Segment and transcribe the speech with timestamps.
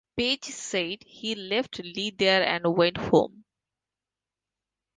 [0.17, 3.45] Page said he left Lee there and went home.